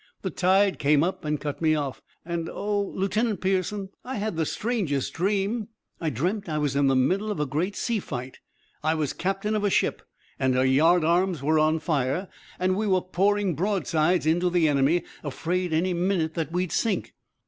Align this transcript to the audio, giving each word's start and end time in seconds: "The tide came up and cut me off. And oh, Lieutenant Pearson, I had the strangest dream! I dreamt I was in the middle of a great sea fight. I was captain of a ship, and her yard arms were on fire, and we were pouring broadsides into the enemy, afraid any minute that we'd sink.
"The 0.23 0.31
tide 0.31 0.79
came 0.79 1.03
up 1.03 1.23
and 1.23 1.39
cut 1.39 1.61
me 1.61 1.75
off. 1.75 2.01
And 2.25 2.49
oh, 2.49 2.81
Lieutenant 2.95 3.39
Pearson, 3.39 3.89
I 4.03 4.15
had 4.15 4.35
the 4.35 4.47
strangest 4.47 5.13
dream! 5.13 5.67
I 5.99 6.09
dreamt 6.09 6.49
I 6.49 6.57
was 6.57 6.75
in 6.75 6.87
the 6.87 6.95
middle 6.95 7.29
of 7.29 7.39
a 7.39 7.45
great 7.45 7.75
sea 7.75 7.99
fight. 7.99 8.39
I 8.83 8.95
was 8.95 9.13
captain 9.13 9.55
of 9.55 9.63
a 9.63 9.69
ship, 9.69 10.01
and 10.39 10.55
her 10.55 10.65
yard 10.65 11.03
arms 11.03 11.43
were 11.43 11.59
on 11.59 11.77
fire, 11.77 12.29
and 12.57 12.75
we 12.75 12.87
were 12.87 13.01
pouring 13.01 13.53
broadsides 13.53 14.25
into 14.25 14.49
the 14.49 14.67
enemy, 14.67 15.03
afraid 15.23 15.71
any 15.71 15.93
minute 15.93 16.33
that 16.33 16.51
we'd 16.51 16.71
sink. 16.71 17.13